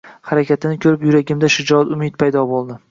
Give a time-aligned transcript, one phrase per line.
[0.29, 2.79] harakatini koʻrib, yuragimda shijoat, umid paydo boʻldi